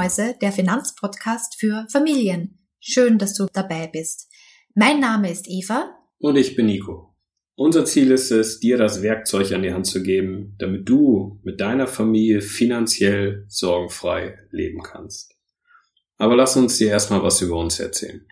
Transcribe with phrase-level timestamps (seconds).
[0.00, 2.58] Mäuse, der Finanzpodcast für Familien.
[2.80, 4.30] Schön, dass du dabei bist.
[4.74, 5.94] Mein Name ist Eva.
[6.18, 7.14] Und ich bin Nico.
[7.54, 11.60] Unser Ziel ist es, dir das Werkzeug an die Hand zu geben, damit du mit
[11.60, 15.34] deiner Familie finanziell sorgenfrei leben kannst.
[16.16, 18.24] Aber lass uns dir erstmal was über uns erzählen.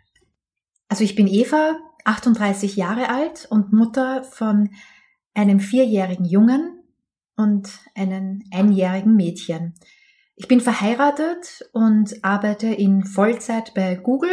[0.88, 4.70] Also ich bin Eva, 38 Jahre alt und Mutter von
[5.34, 6.82] einem vierjährigen Jungen
[7.36, 9.74] und einem einjährigen Mädchen.
[10.40, 14.30] Ich bin verheiratet und arbeite in Vollzeit bei Google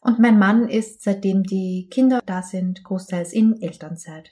[0.00, 4.30] und mein Mann ist, seitdem die Kinder da sind, großteils in Elternzeit.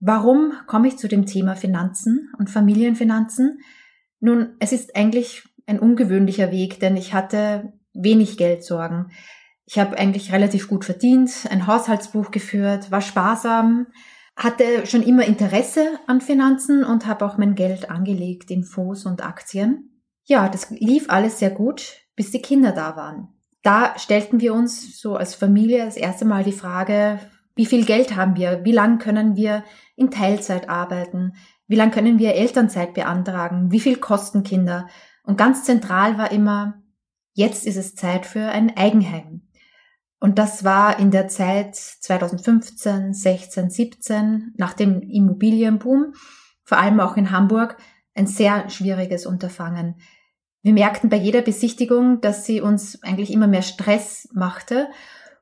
[0.00, 3.60] Warum komme ich zu dem Thema Finanzen und Familienfinanzen?
[4.18, 9.12] Nun, es ist eigentlich ein ungewöhnlicher Weg, denn ich hatte wenig Geldsorgen.
[9.64, 13.86] Ich habe eigentlich relativ gut verdient, ein Haushaltsbuch geführt, war sparsam,
[14.34, 19.24] hatte schon immer Interesse an Finanzen und habe auch mein Geld angelegt in Fonds und
[19.24, 19.97] Aktien.
[20.28, 23.28] Ja, das lief alles sehr gut, bis die Kinder da waren.
[23.62, 27.18] Da stellten wir uns so als Familie das erste Mal die Frage,
[27.56, 28.62] wie viel Geld haben wir?
[28.62, 29.64] Wie lang können wir
[29.96, 31.32] in Teilzeit arbeiten?
[31.66, 33.72] Wie lang können wir Elternzeit beantragen?
[33.72, 34.88] Wie viel kosten Kinder?
[35.22, 36.82] Und ganz zentral war immer,
[37.32, 39.48] jetzt ist es Zeit für ein Eigenheim.
[40.20, 46.12] Und das war in der Zeit 2015, 16, 17, nach dem Immobilienboom,
[46.64, 47.78] vor allem auch in Hamburg,
[48.14, 49.94] ein sehr schwieriges Unterfangen.
[50.68, 54.88] Wir merkten bei jeder Besichtigung, dass sie uns eigentlich immer mehr Stress machte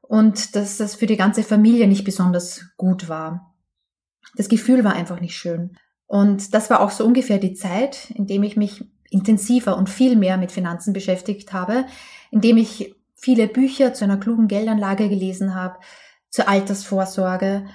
[0.01, 3.53] und dass das für die ganze Familie nicht besonders gut war.
[4.37, 5.77] Das Gefühl war einfach nicht schön.
[6.07, 10.15] Und das war auch so ungefähr die Zeit, in dem ich mich intensiver und viel
[10.15, 11.87] mehr mit Finanzen beschäftigt habe,
[12.31, 15.81] indem ich viele Bücher zu einer klugen Geldanlage gelesen habe,
[16.31, 17.67] zur Altersvorsorge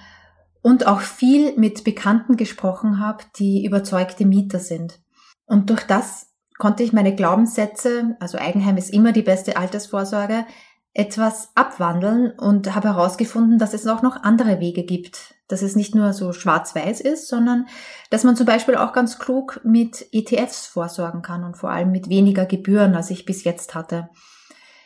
[0.62, 5.02] und auch viel mit Bekannten gesprochen habe, die überzeugte Mieter sind.
[5.46, 6.31] Und durch das
[6.62, 10.46] konnte ich meine Glaubenssätze, also Eigenheim ist immer die beste Altersvorsorge,
[10.94, 15.34] etwas abwandeln und habe herausgefunden, dass es auch noch andere Wege gibt.
[15.48, 17.66] Dass es nicht nur so schwarz-weiß ist, sondern
[18.12, 22.10] dass man zum Beispiel auch ganz klug mit ETFs vorsorgen kann und vor allem mit
[22.10, 24.10] weniger Gebühren, als ich bis jetzt hatte.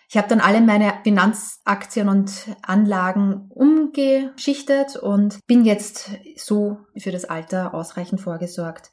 [0.07, 2.31] Ich habe dann alle meine Finanzaktien und
[2.61, 8.91] Anlagen umgeschichtet und bin jetzt so für das Alter ausreichend vorgesorgt.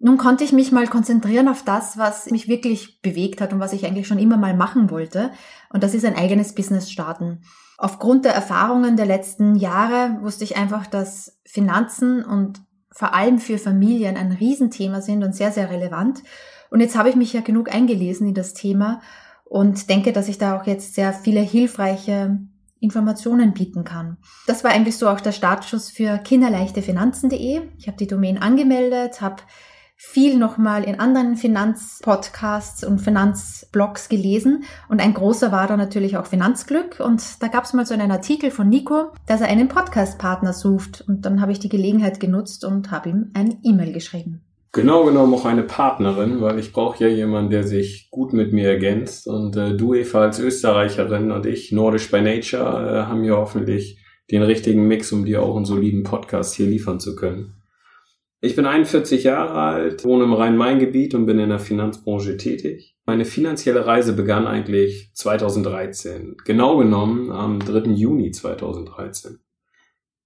[0.00, 3.72] Nun konnte ich mich mal konzentrieren auf das, was mich wirklich bewegt hat und was
[3.72, 5.32] ich eigentlich schon immer mal machen wollte.
[5.70, 7.40] Und das ist ein eigenes Business starten.
[7.78, 12.60] Aufgrund der Erfahrungen der letzten Jahre wusste ich einfach, dass Finanzen und
[12.90, 16.22] vor allem für Familien ein Riesenthema sind und sehr, sehr relevant.
[16.70, 19.00] Und jetzt habe ich mich ja genug eingelesen in das Thema
[19.44, 22.38] und denke, dass ich da auch jetzt sehr viele hilfreiche
[22.80, 24.18] Informationen bieten kann.
[24.46, 27.62] Das war eigentlich so auch der Startschuss für kinderleichtefinanzen.de.
[27.78, 29.42] Ich habe die Domain angemeldet, habe
[30.00, 36.26] viel nochmal in anderen Finanzpodcasts und Finanzblogs gelesen und ein großer war da natürlich auch
[36.26, 40.52] Finanzglück und da gab es mal so einen Artikel von Nico, dass er einen Podcastpartner
[40.52, 44.42] sucht und dann habe ich die Gelegenheit genutzt und habe ihm ein E-Mail geschrieben.
[44.70, 48.68] Genau genommen auch eine Partnerin, weil ich brauche ja jemanden, der sich gut mit mir
[48.68, 53.34] ergänzt und äh, du Eva als Österreicherin und ich Nordisch by Nature äh, haben ja
[53.34, 53.98] hoffentlich
[54.30, 57.57] den richtigen Mix, um dir auch einen soliden Podcast hier liefern zu können.
[58.40, 62.96] Ich bin 41 Jahre alt, wohne im Rhein-Main-Gebiet und bin in der Finanzbranche tätig.
[63.04, 67.90] Meine finanzielle Reise begann eigentlich 2013, genau genommen am 3.
[67.94, 69.40] Juni 2013.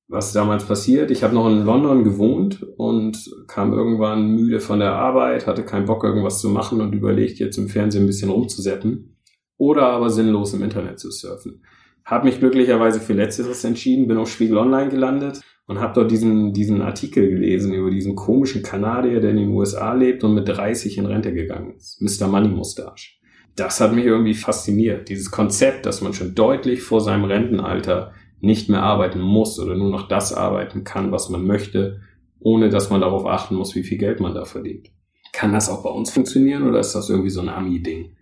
[0.09, 1.11] Was damals passiert?
[1.11, 5.87] Ich habe noch in London gewohnt und kam irgendwann müde von der Arbeit, hatte keinen
[5.87, 9.17] Bock irgendwas zu machen und überlegt jetzt im Fernsehen ein bisschen rumzuseppen
[9.57, 11.63] oder aber sinnlos im Internet zu surfen.
[12.05, 16.53] Hab mich glücklicherweise für Letzteres entschieden, bin auf Spiegel Online gelandet und habe dort diesen,
[16.53, 20.99] diesen Artikel gelesen über diesen komischen Kanadier, der in den USA lebt und mit 30
[20.99, 22.01] in Rente gegangen ist.
[22.01, 22.27] Mr.
[22.27, 23.13] Money Mustache.
[23.55, 25.09] Das hat mich irgendwie fasziniert.
[25.09, 29.91] Dieses Konzept, dass man schon deutlich vor seinem Rentenalter nicht mehr arbeiten muss oder nur
[29.91, 32.01] noch das arbeiten kann, was man möchte,
[32.41, 34.91] ohne dass man darauf achten muss, wie viel Geld man da verdient.
[35.33, 38.17] Kann das auch bei uns funktionieren oder ist das irgendwie so ein Ami-Ding?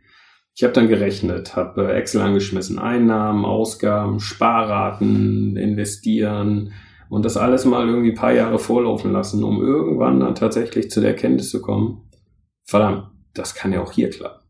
[0.57, 6.73] Ich habe dann gerechnet, habe äh, Excel angeschmissen, Einnahmen, Ausgaben, Sparraten, investieren,
[7.11, 11.01] und das alles mal irgendwie ein paar Jahre vorlaufen lassen, um irgendwann dann tatsächlich zu
[11.01, 12.09] der Erkenntnis zu kommen,
[12.65, 14.41] verdammt, das kann ja auch hier klappen.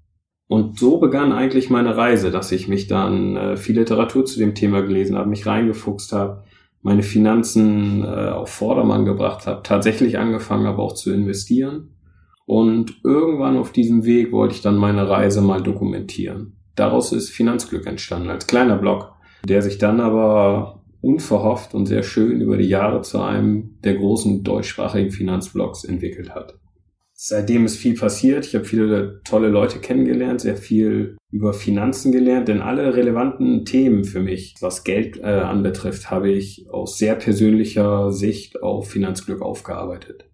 [0.47, 4.55] Und so begann eigentlich meine Reise, dass ich mich dann äh, viel Literatur zu dem
[4.55, 6.45] Thema gelesen habe, mich reingefuchst habe,
[6.83, 11.97] meine Finanzen äh, auf Vordermann gebracht habe, tatsächlich angefangen habe auch zu investieren.
[12.51, 16.57] Und irgendwann auf diesem Weg wollte ich dann meine Reise mal dokumentieren.
[16.75, 19.13] Daraus ist Finanzglück entstanden als kleiner Blog,
[19.45, 24.43] der sich dann aber unverhofft und sehr schön über die Jahre zu einem der großen
[24.43, 26.59] deutschsprachigen Finanzblogs entwickelt hat.
[27.13, 28.45] Seitdem ist viel passiert.
[28.45, 34.03] Ich habe viele tolle Leute kennengelernt, sehr viel über Finanzen gelernt, denn alle relevanten Themen
[34.03, 40.30] für mich, was Geld äh, anbetrifft, habe ich aus sehr persönlicher Sicht auf Finanzglück aufgearbeitet.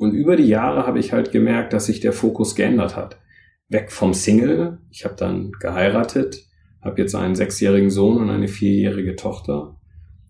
[0.00, 3.20] Und über die Jahre habe ich halt gemerkt, dass sich der Fokus geändert hat.
[3.68, 6.46] Weg vom Single, ich habe dann geheiratet,
[6.80, 9.76] habe jetzt einen sechsjährigen Sohn und eine vierjährige Tochter.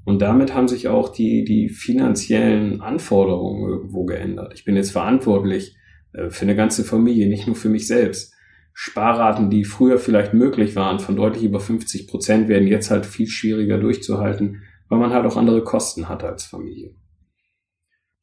[0.05, 4.55] Und damit haben sich auch die, die finanziellen Anforderungen irgendwo geändert.
[4.57, 5.77] Ich bin jetzt verantwortlich
[6.15, 8.35] äh, für eine ganze Familie, nicht nur für mich selbst.
[8.73, 13.29] Sparraten, die früher vielleicht möglich waren, von deutlich über 50 Prozent, werden jetzt halt viel
[13.29, 16.97] schwieriger durchzuhalten, weil man halt auch andere Kosten hat als Familie.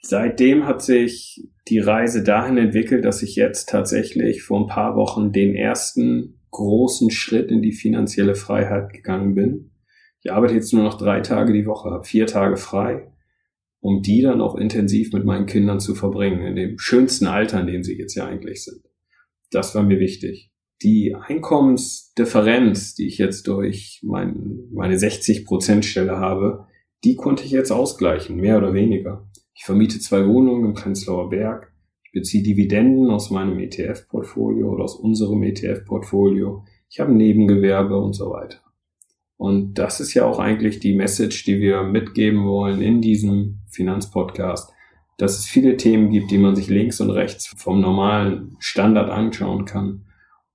[0.07, 5.31] Seitdem hat sich die Reise dahin entwickelt, dass ich jetzt tatsächlich vor ein paar Wochen
[5.31, 9.71] den ersten großen Schritt in die finanzielle Freiheit gegangen bin.
[10.21, 13.12] Ich arbeite jetzt nur noch drei Tage die Woche, habe vier Tage frei
[13.80, 17.68] um die dann auch intensiv mit meinen Kindern zu verbringen, in dem schönsten Alter, in
[17.68, 18.81] dem sie jetzt ja eigentlich sind.
[19.51, 20.51] Das war mir wichtig.
[20.83, 26.68] Die Einkommensdifferenz, die ich jetzt durch mein, meine 60%-Stelle habe,
[27.04, 29.30] die konnte ich jetzt ausgleichen, mehr oder weniger.
[29.57, 31.74] Ich vermiete zwei Wohnungen im Prenzlauer Berg.
[32.04, 36.63] Ich beziehe Dividenden aus meinem ETF-Portfolio oder aus unserem ETF-Portfolio.
[36.92, 38.59] Ich habe Nebengewerbe und so weiter.
[39.36, 44.71] Und das ist ja auch eigentlich die Message, die wir mitgeben wollen in diesem Finanzpodcast,
[45.18, 49.65] dass es viele Themen gibt, die man sich links und rechts vom normalen Standard anschauen
[49.65, 50.06] kann,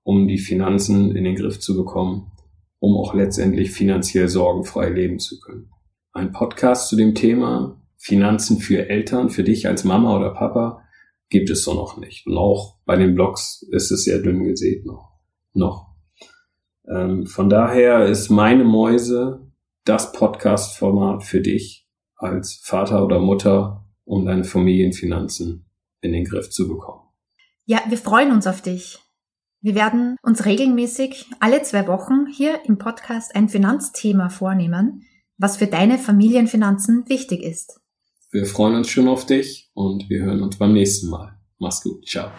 [0.05, 2.31] um die Finanzen in den Griff zu bekommen,
[2.79, 5.71] um auch letztendlich finanziell sorgenfrei leben zu können.
[6.13, 10.83] Ein Podcast zu dem Thema Finanzen für Eltern, für dich als Mama oder Papa,
[11.29, 12.27] gibt es so noch nicht.
[12.27, 15.13] Und auch bei den Blogs ist es sehr dünn gesät noch.
[15.53, 15.95] Noch.
[16.89, 19.47] Ähm, von daher ist meine Mäuse
[19.85, 25.65] das Podcast-Format für dich als Vater oder Mutter, um deine Familienfinanzen
[26.01, 27.03] in den Griff zu bekommen.
[27.67, 28.99] Ja, wir freuen uns auf dich.
[29.61, 35.03] Wir werden uns regelmäßig alle zwei Wochen hier im Podcast ein Finanzthema vornehmen,
[35.39, 37.82] was für deine Familienfinanzen wichtig ist.
[38.33, 41.39] Wir freuen uns schon auf dich und wir hören uns beim nächsten Mal.
[41.59, 42.09] Mach's gut.
[42.09, 42.31] Ciao.